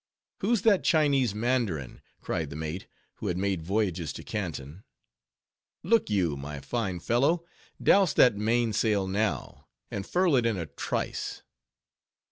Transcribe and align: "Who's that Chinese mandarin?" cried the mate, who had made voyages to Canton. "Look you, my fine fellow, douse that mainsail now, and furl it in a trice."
"Who's 0.39 0.63
that 0.63 0.83
Chinese 0.83 1.35
mandarin?" 1.35 2.01
cried 2.21 2.49
the 2.49 2.55
mate, 2.55 2.87
who 3.17 3.27
had 3.27 3.37
made 3.37 3.61
voyages 3.61 4.11
to 4.13 4.23
Canton. 4.23 4.83
"Look 5.83 6.09
you, 6.09 6.35
my 6.35 6.59
fine 6.59 6.99
fellow, 6.99 7.45
douse 7.79 8.13
that 8.13 8.35
mainsail 8.35 9.07
now, 9.07 9.67
and 9.91 10.03
furl 10.03 10.35
it 10.37 10.47
in 10.47 10.57
a 10.57 10.65
trice." 10.65 11.43